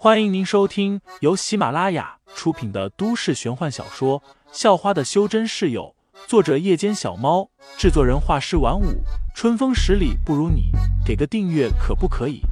[0.00, 4.20] 欢迎您收听由喜马拉雅出品的都市玄幻小说
[4.52, 5.96] 《校花的修真室友》，
[6.28, 9.02] 作者：夜间小猫，制作人：画师晚舞，
[9.34, 10.70] 春风十里不如你，
[11.04, 12.42] 给个订阅可不可以？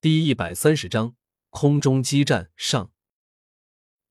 [0.00, 1.14] 第一百三十章
[1.50, 2.90] 空中激战上。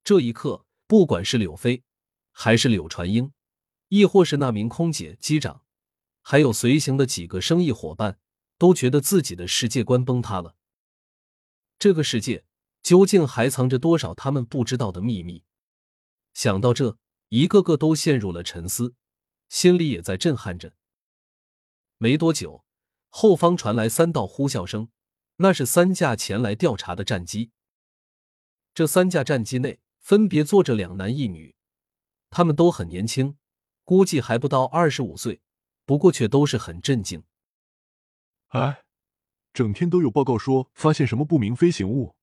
[0.05, 1.83] 这一刻，不管是柳飞，
[2.31, 3.33] 还是柳传英。
[3.89, 5.63] 亦或是那名空姐、机长，
[6.21, 8.19] 还有随行的几个生意伙伴，
[8.57, 10.55] 都觉得自己的世界观崩塌了。
[11.77, 12.45] 这个世界
[12.83, 15.43] 究竟还藏着多少他们不知道的秘密？
[16.33, 16.97] 想到这，
[17.29, 18.93] 一个个都陷入了沉思，
[19.49, 20.73] 心里也在震撼着。
[21.97, 22.63] 没多久，
[23.09, 24.89] 后方传来三道呼啸声，
[25.37, 27.49] 那是三架前来调查的战机。
[28.75, 31.55] 这三架战机内分别坐着两男一女，
[32.29, 33.38] 他们都很年轻。
[33.89, 35.41] 估计还不到二十五岁，
[35.83, 37.23] 不过却都是很震惊。
[38.49, 38.83] 哎，
[39.51, 42.15] 整天都有报告说发现什么不明飞行物，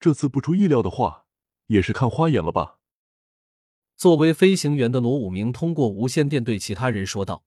[0.00, 1.26] 这次不出意料的话，
[1.66, 2.78] 也是看花眼了吧？
[3.94, 7.44] 作为飞行员的罗武明通过无线电对其他人说道，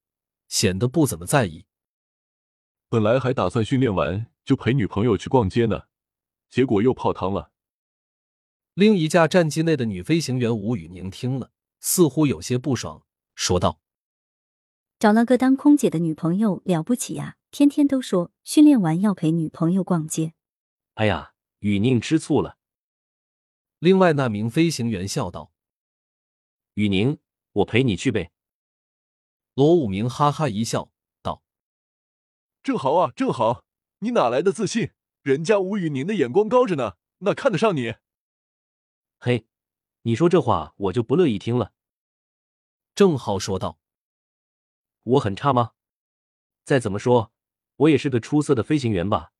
[0.47, 1.65] 显得不怎么在意。
[2.87, 5.85] 本来还打算训练完就陪女朋友去逛街呢，
[6.51, 7.51] 结果又泡汤了。
[8.75, 13.01] 另一架战机内的女飞行员吴雨宁听了，似乎有些不爽。
[13.35, 13.79] 说道
[14.97, 20.33] ：“找了个当空姐的女朋友了不起呀，天天都说训练完要陪女朋友逛街。”
[20.95, 22.57] 哎呀，雨宁吃醋了。
[23.79, 25.51] 另外那名飞行员笑道
[26.75, 27.19] ：“雨宁，
[27.51, 28.31] 我陪你去呗。”
[29.53, 30.89] 罗武明哈哈一笑，
[31.21, 31.43] 道
[32.63, 33.65] ：“正好啊，正好，
[33.99, 34.91] 你哪来的自信？
[35.21, 37.95] 人家吴雨宁的眼光高着呢，那看得上你。”
[39.19, 39.45] 嘿，
[40.03, 41.73] 你说这话我就不乐意听了。
[42.95, 43.77] 郑浩说道
[45.03, 45.71] ：“我很差吗？
[46.63, 47.33] 再怎么说，
[47.75, 49.33] 我也是个出色的飞行员吧。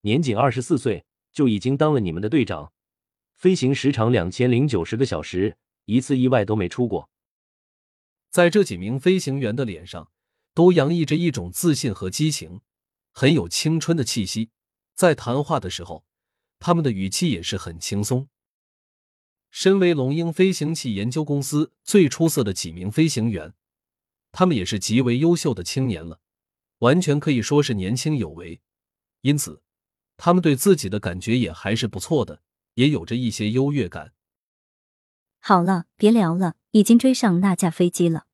[0.00, 2.72] 年仅二十四岁，就已经当了你们的队长，
[3.36, 7.08] 飞行时长两千零九十个小时，一次意外都没出过。”
[8.28, 10.10] 在这几名飞行员的脸上，
[10.52, 12.60] 都洋溢着一种自信和激情，
[13.12, 14.50] 很有青春的气息。
[14.96, 16.04] 在谈话的时候，
[16.58, 18.28] 他们的语气也是很轻松。
[19.58, 23.54] 身为龙鹰飞行器研究公司最出色的几名飞行员，
[24.30, 26.20] 他们也是极为优秀的青年了，
[26.80, 28.60] 完全可以说是年轻有为。
[29.22, 29.62] 因此，
[30.18, 32.42] 他们对自己的感觉也还是不错的，
[32.74, 34.12] 也有着一些优越感。
[35.38, 38.26] 好了，别聊了，已经追上那架飞机了。”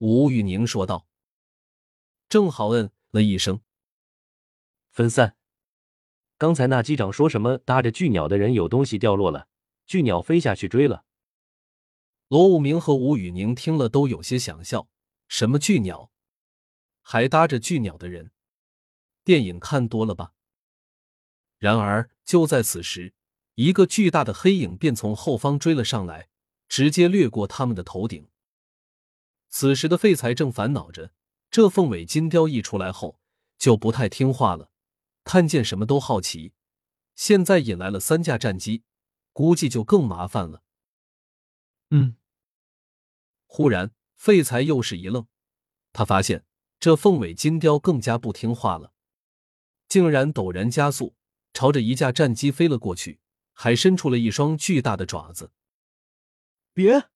[0.00, 1.06] 吴玉宁说道。
[2.30, 3.60] 正好嗯了一声，
[4.90, 5.36] 分散。
[6.38, 7.58] 刚才那机长说什么？
[7.58, 9.48] 搭着巨鸟的人有东西掉落了。
[9.86, 11.04] 巨鸟飞下去追了，
[12.28, 14.88] 罗武明和吴宇宁听了都有些想笑。
[15.28, 16.10] 什么巨鸟？
[17.00, 18.30] 还搭着巨鸟的人？
[19.24, 20.32] 电影看多了吧？
[21.58, 23.14] 然而就在此时，
[23.54, 26.28] 一个巨大的黑影便从后方追了上来，
[26.68, 28.28] 直接掠过他们的头顶。
[29.48, 31.12] 此时的废材正烦恼着，
[31.50, 33.18] 这凤尾金雕一出来后
[33.56, 34.70] 就不太听话了，
[35.24, 36.52] 看见什么都好奇，
[37.14, 38.82] 现在引来了三架战机。
[39.34, 40.62] 估计就更麻烦了。
[41.90, 42.16] 嗯。
[43.46, 45.26] 忽然，废材又是一愣，
[45.92, 46.46] 他发现
[46.80, 48.94] 这凤尾金雕更加不听话了，
[49.86, 51.14] 竟然陡然加速，
[51.52, 53.20] 朝着一架战机飞了过去，
[53.52, 55.52] 还伸出了一双巨大的爪子。
[56.72, 57.10] 别！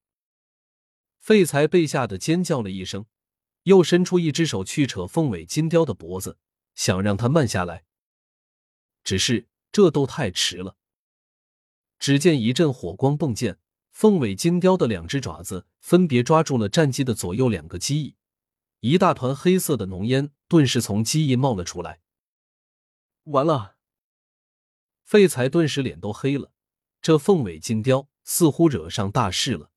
[1.19, 3.05] 废材被吓得尖叫了一声，
[3.63, 6.37] 又伸出一只手去扯凤尾金雕的脖子，
[6.75, 7.83] 想让它慢下来。
[9.03, 10.77] 只是这都太迟了。
[11.99, 13.57] 只见一阵火光迸溅，
[13.91, 18.15] 凤尾金雕的两只爪子分别抓住了战机的左右两个机翼，
[18.79, 21.99] 一大团黑色的浓烟顿时从机翼冒了出来。
[23.25, 23.75] 完了！
[25.03, 26.53] 废材顿时脸都黑了，
[27.01, 29.71] 这凤尾金雕似乎惹上大事了。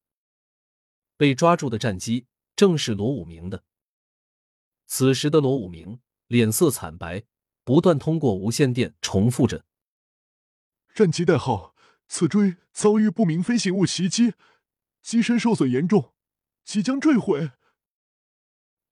[1.16, 3.65] 被抓住的战机正是罗武明的。
[4.86, 7.25] 此时的罗武明脸色惨白，
[7.65, 9.65] 不断通过无线电重复着
[10.95, 11.72] ：“战机代号。”
[12.14, 14.34] 此锥遭遇不明飞行物袭击，
[15.00, 16.12] 机身受损严重，
[16.62, 17.53] 即将坠毁。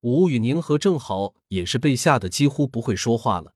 [0.00, 3.54] 吴宇宁和郑豪也是被吓得几乎不会说话了。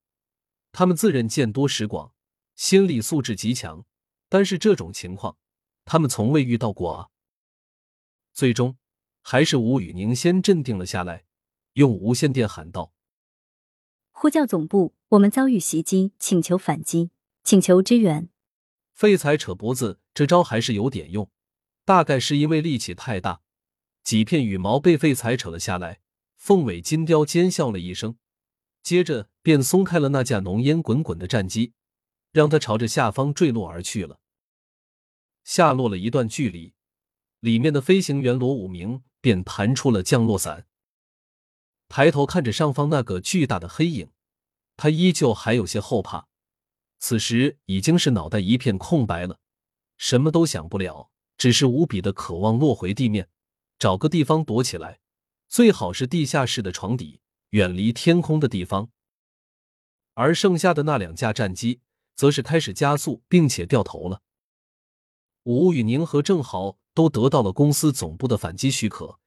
[0.70, 2.12] 他们自认见多识广，
[2.54, 3.86] 心理素质极强，
[4.28, 5.38] 但是这种情况
[5.86, 7.08] 他们从未遇到过啊。
[8.34, 8.76] 最终，
[9.22, 11.24] 还是吴宇宁先镇定了下来，
[11.72, 12.92] 用无线电喊道
[14.12, 17.10] ：“呼叫总部，我们遭遇袭击，请求反击，
[17.42, 18.28] 请求支援。”
[18.94, 21.28] 废材扯脖子，这招还是有点用，
[21.84, 23.42] 大概是因为力气太大，
[24.04, 26.00] 几片羽毛被废材扯了下来。
[26.36, 28.18] 凤尾金雕尖笑了一声，
[28.82, 31.72] 接着便松开了那架浓烟滚滚的战机，
[32.32, 34.20] 让它朝着下方坠落而去了。
[35.42, 36.74] 下落了一段距离，
[37.40, 40.66] 里面的飞行员罗武明便弹出了降落伞，
[41.88, 44.10] 抬头看着上方那个巨大的黑影，
[44.76, 46.28] 他依旧还有些后怕。
[47.06, 49.38] 此时已经是脑袋一片空白了，
[49.98, 53.28] 什么都想不了，只是无比的渴望落回地面，
[53.78, 55.00] 找个地方躲起来。
[55.46, 57.20] 最好是地下室的床底，
[57.50, 58.88] 远离天空的地方。
[60.14, 61.82] 而剩下的那两架战机，
[62.16, 64.22] 则是开始加速，并且掉头了。
[65.42, 69.20] 吴宇宁和郑豪都得到了公司总部的反击许可，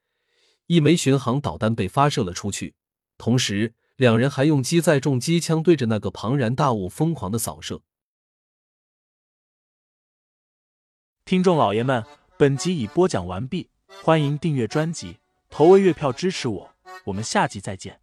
[0.65, 2.73] 一枚巡航导弹被发射了出去，
[3.19, 7.81] 同时两人还用机载重机枪对着那个庞然大物疯狂的扫射。
[11.25, 12.05] 听众老爷们，
[12.37, 13.69] 本集已播讲完毕，
[14.03, 15.17] 欢迎订阅专辑。
[15.49, 17.99] 投喂月票支持我，我们下集再见。